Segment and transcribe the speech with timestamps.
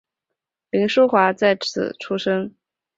[0.71, 2.55] 凌叔华在此出生。